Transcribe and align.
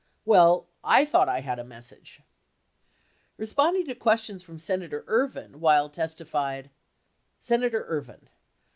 Well, 0.25 0.65
I 0.83 1.05
thought 1.05 1.29
I 1.29 1.41
had 1.41 1.59
a 1.59 1.63
message. 1.63 2.23
69 3.37 3.37
Responding 3.37 3.85
to 3.85 3.93
questions 3.93 4.41
from 4.41 4.57
Senator 4.57 5.03
Ervin, 5.05 5.59
Wild 5.59 5.93
testified: 5.93 6.71
Senator 7.39 7.85
Ervin. 7.87 8.27